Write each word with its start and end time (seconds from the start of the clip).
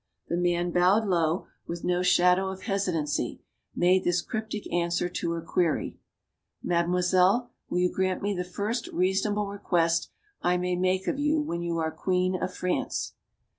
The 0.29 0.35
man 0.35 0.71
bowed 0.71 1.07
low, 1.07 1.45
with 1.67 1.83
no 1.83 2.01
shadow 2.01 2.49
of 2.49 2.63
hesitancy, 2.63 3.43
made 3.75 4.03
this 4.03 4.23
cryptic 4.23 4.65
answer 4.73 5.07
to 5.07 5.31
her 5.33 5.43
query: 5.43 5.99
"Mademoiselle, 6.63 7.51
will 7.69 7.77
you 7.77 7.93
grant 7.93 8.23
me 8.23 8.33
the 8.33 8.43
first 8.43 8.87
reason 8.87 9.33
able 9.33 9.45
request 9.45 10.09
I 10.41 10.57
may 10.57 10.75
make 10.75 11.05
of 11.05 11.19
you 11.19 11.39
when 11.39 11.61
you 11.61 11.77
are 11.77 11.91
Queen 11.91 12.35
of 12.35 12.51
France?" 12.51 13.13